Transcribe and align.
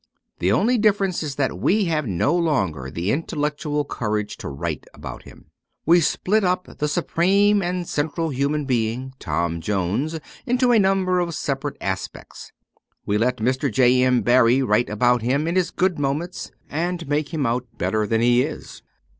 The 0.39 0.51
only 0.51 0.79
difference 0.79 1.21
is 1.21 1.35
that 1.35 1.59
we 1.59 1.85
have 1.85 2.07
no 2.07 2.35
longer 2.35 2.89
the 2.89 3.11
intellectual 3.11 3.85
courage 3.85 4.35
to 4.37 4.49
write 4.49 4.87
about 4.95 5.25
him. 5.25 5.51
We 5.85 5.99
split 6.01 6.43
up 6.43 6.79
the 6.79 6.87
supreme 6.87 7.61
and 7.61 7.87
central 7.87 8.29
human 8.29 8.65
being, 8.65 9.13
Tom 9.19 9.61
Jones, 9.61 10.19
into 10.47 10.71
a 10.71 10.79
number 10.79 11.19
of 11.19 11.35
separate 11.35 11.77
aspects. 11.79 12.51
We 13.05 13.19
let 13.19 13.37
Mr. 13.37 13.71
J. 13.71 14.01
M. 14.01 14.23
Barrie 14.23 14.63
write 14.63 14.89
about 14.89 15.21
him 15.21 15.47
in 15.47 15.55
his 15.55 15.69
good 15.69 15.99
moments, 15.99 16.49
and 16.67 17.07
make 17.07 17.31
him 17.31 17.45
out 17.45 17.67
better 17.77 18.07
than 18.07 18.21
he 18.21 18.41
is. 18.41 18.81